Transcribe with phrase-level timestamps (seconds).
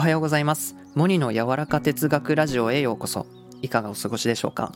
[0.00, 0.76] おはようございます。
[0.94, 3.26] モニの柔らか哲学ラジオへようこそ。
[3.60, 4.72] いかがお過ごしでしょうか？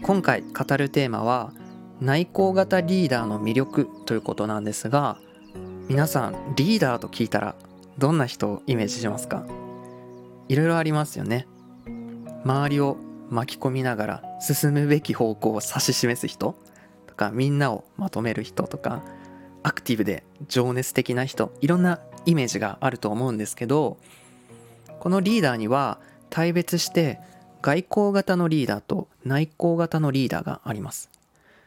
[0.00, 1.52] 今回語るテーマは
[2.00, 5.18] 内向型リーダーの魅力ということなんですが
[5.88, 7.56] 皆さんリーダーと聞いたら
[7.98, 9.44] どんな人をイメージしますか？
[10.46, 11.48] いろいろありますよね。
[12.44, 12.96] 周りを
[13.30, 16.54] 巻き込みながら進むべき方向を指し示す人
[17.08, 19.02] とかみんなをまとめる人とか
[19.64, 23.98] アクティブで情熱的な人いろんなイメージがあると思うんですけど
[25.00, 25.98] このリーダーには
[26.30, 27.20] 大別して
[27.62, 31.10] 外交型のリーダーと内向型のリーダーがあります。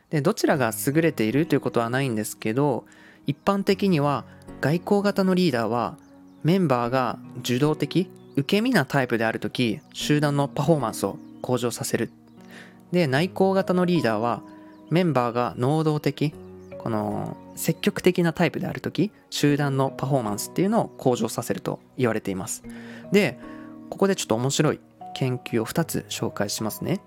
[0.10, 2.86] でどちらが優れているということはないんですけど
[3.28, 4.26] 一般的には
[4.60, 5.98] 外交型のリーダーは
[6.44, 12.12] メンバーが受動的受け身なタイプである時集団のパフォーマンスを向上させる。
[12.92, 14.42] で内向型のリーダーは
[14.90, 16.34] メンバーが能動的
[16.82, 22.64] この積極的なタイプである時集団のパフォーマンスっていうのを向上させると言われています。
[23.12, 23.38] で
[23.92, 24.80] ここでちょっと面白い
[25.14, 27.00] 研究を2つ紹介しますね。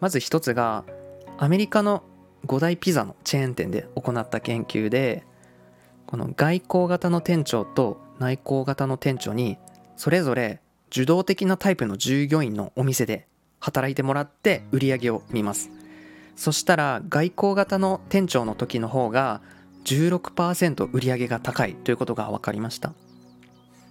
[0.00, 0.84] まず1つが
[1.38, 2.02] アメリカの
[2.46, 5.24] 5大ピザのチェーン店で行った研究で
[6.06, 9.58] この外交型の店長と内向型の店長に
[9.96, 13.28] それぞれ受動的なタイプの従業員のお店で
[13.60, 15.70] 働いてもらって売り上げを見ます。
[16.36, 19.40] そしたら外交型の店長の時の方が
[19.84, 22.92] 16%売り上げが高いということが分かりました。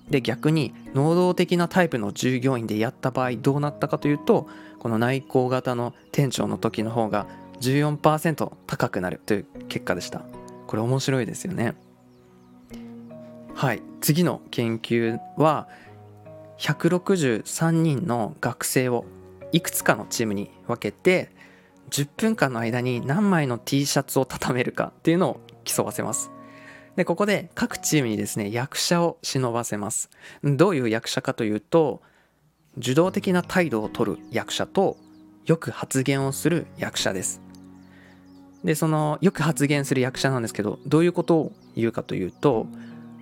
[0.09, 4.49] で逆に能動的なタイプの従業員でやった場合どうなったかというと
[4.79, 7.25] この内向型の店長の時の方が
[7.61, 10.21] 14%高くなるという結果でした。
[10.67, 11.75] これ面白いですよね。
[13.53, 13.81] はい。
[14.01, 15.67] 次の研究は
[16.57, 19.05] 163人の学生を
[19.51, 21.29] いくつかのチームに分けて
[21.89, 26.31] 10分間の間に何枚の T シャツを畳めるかっていうのを競わせます。
[26.95, 30.09] でここで各チームにですね役者を忍ばせます。
[30.43, 32.01] どういう役者かというと
[32.77, 34.97] 受動的な態度をとる役者と
[35.45, 37.41] よく発言をする役者です。
[38.63, 42.65] でそのよく発言する役者なんですけどどういうことを言うかというと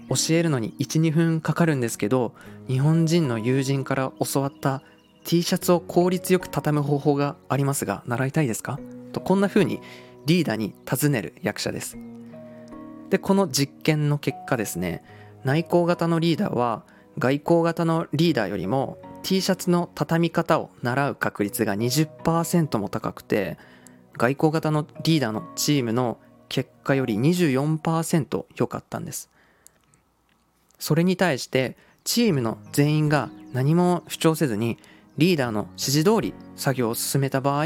[0.10, 2.34] 教えるのに12分かかるんですけど
[2.68, 4.84] 日本人の友人から教わった
[5.24, 8.80] T シャツを効率よく畳む方法がありますが習いたいですか？
[9.14, 9.80] とこんな風に
[10.26, 11.98] リーダーに尋ねる役者です。
[13.10, 15.04] でこの実験の結果ですね
[15.44, 16.84] 内向型のリーダーは
[17.18, 23.58] 外向型のリーダーよりも T シャツの畳み方を習う確率が20%も高くて
[24.18, 26.18] 外交型のリーダーのチームの
[26.50, 29.30] 結果より24%良かったんです。
[30.80, 34.78] それに対してチームの全員が何も主張せずに
[35.22, 37.66] リーダーの指示通り作業を進めた場合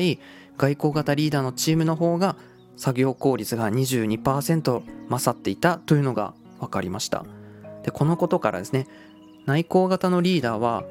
[0.57, 2.35] 外交型リーダーのチームの方が
[2.75, 7.23] 作業効率が22%勝っていたというのが分かりました。
[7.83, 8.87] でこのことからですね
[9.45, 10.83] 内向型のリーダーは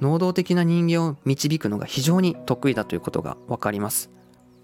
[0.00, 4.10] 能動的な人間を導くのが非常に得意だということが分かります。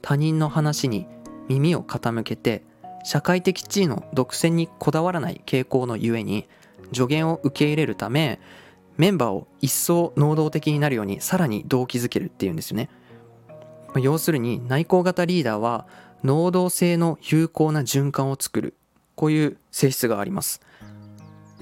[0.02, 1.06] 他人の話に
[1.46, 2.64] 耳を傾けて
[3.04, 6.48] 社会的地位の独占にこだわらない傾向のゆえに
[6.92, 8.40] 助言を受け入れるため
[9.00, 12.90] メンバーを一層能動的になるようにさらに動機づけるっていうんですよね。
[13.96, 15.86] 要するに内向型リーダーは
[16.22, 18.74] 能動性の有効な循環を作る
[19.14, 20.60] こういう性質があります。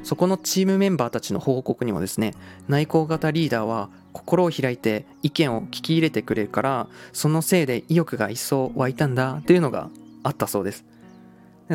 [0.03, 2.35] そこのチームメンバーたちの報告にもですね
[2.67, 9.91] 内向型リーダーは心を開いて意見を聞き入れてくれるからそのせいで意欲が一層湧いたんだというのが
[10.25, 10.85] あったそうです。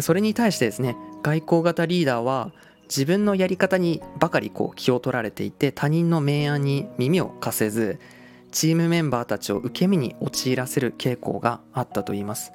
[0.01, 2.51] それに対してですね外交型リーダーは
[2.95, 7.99] 自分のやり方にばかりこう気を取られていて他人の明暗に耳を貸せず
[8.51, 12.53] チームメンバーたちを受け身に陥らせる傾向があったといいます。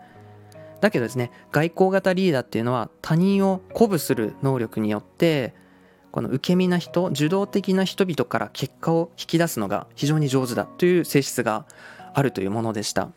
[0.81, 5.55] だけどですね外交型リーダーっていうのは他人を鼓舞する能力によって
[6.13, 11.67] この受け身な人受動的な人々から結果を引き出すのが非常に上手だという性質が
[12.15, 13.11] あるというものでした。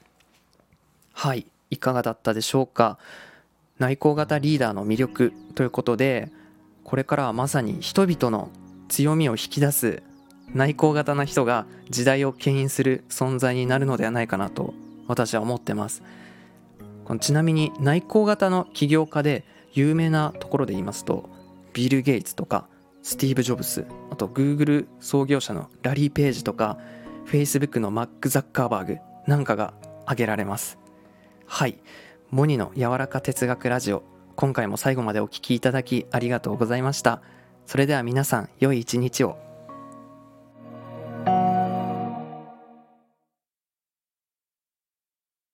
[1.14, 2.98] はいいかがだったでしょうか。
[3.78, 6.32] 内向型リーダーの魅力ということで
[6.92, 8.50] これからはまさに人々の
[8.90, 10.04] 強みを引き出す
[10.54, 14.74] 内向型な人が時代を牽引する存在になるのではないかなと
[15.08, 16.04] 私は思ってます。
[17.06, 21.30] このちなみに内向型の起業家で有名なところで言いますと
[21.72, 22.68] ビル・ゲイツとか
[23.04, 26.78] スティーブ・ジョブスあと Google 創業者のラリー・ページとか
[27.26, 28.98] Facebook のマック・ザッカーバーグ
[29.28, 29.74] なんかが
[30.04, 30.78] 挙げられます。
[31.46, 31.80] はい。
[32.32, 34.04] モニの柔らか哲学ラジオ
[34.36, 37.22] 今回も最後までお聴きいただきありがとうございました。
[37.66, 39.51] それでは皆さん良い一日を。